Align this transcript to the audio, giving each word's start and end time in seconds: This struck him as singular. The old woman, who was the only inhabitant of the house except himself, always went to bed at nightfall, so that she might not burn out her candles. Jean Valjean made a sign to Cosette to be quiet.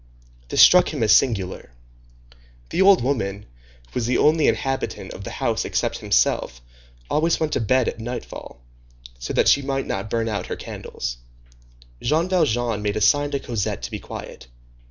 This 0.49 0.63
struck 0.63 0.91
him 0.91 1.03
as 1.03 1.11
singular. 1.15 1.73
The 2.71 2.81
old 2.81 3.03
woman, 3.03 3.43
who 3.43 3.91
was 3.93 4.07
the 4.07 4.17
only 4.17 4.47
inhabitant 4.47 5.13
of 5.13 5.23
the 5.23 5.29
house 5.29 5.63
except 5.63 5.99
himself, 5.99 6.59
always 7.07 7.39
went 7.39 7.53
to 7.53 7.59
bed 7.61 7.87
at 7.87 7.99
nightfall, 7.99 8.63
so 9.19 9.31
that 9.33 9.47
she 9.47 9.61
might 9.61 9.85
not 9.85 10.09
burn 10.09 10.27
out 10.27 10.47
her 10.47 10.55
candles. 10.55 11.17
Jean 12.01 12.27
Valjean 12.29 12.81
made 12.81 12.97
a 12.97 12.99
sign 12.99 13.29
to 13.29 13.39
Cosette 13.39 13.83
to 13.83 13.91
be 13.91 13.99
quiet. 13.99 14.47